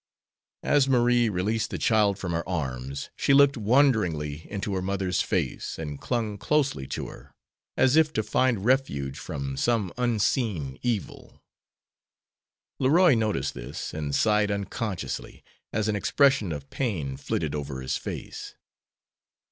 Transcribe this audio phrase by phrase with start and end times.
[0.63, 5.77] As Marie released the child from her arms she looked wonderingly into her mother's face
[5.77, 7.35] and clung closely to her,
[7.77, 11.39] as if to find refuge from some unseen evil.
[12.79, 18.55] Leroy noticed this, and sighed unconsciously, as an expression of pain flitted over his face.